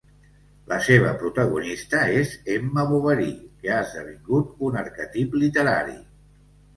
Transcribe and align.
La 0.69 0.77
seva 0.85 1.09
protagonista 1.23 1.99
és 2.21 2.31
Emma 2.53 2.85
Bovary, 2.91 3.27
que 3.65 3.73
ha 3.75 3.81
esdevingut 3.89 4.55
un 4.69 4.79
arquetip 4.83 5.37
literari. 5.43 5.95